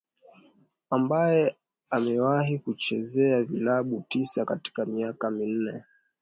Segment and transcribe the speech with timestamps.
[0.89, 1.55] ambaye
[1.89, 5.83] amewahi kuchezea vilabu tisa katika miaka minne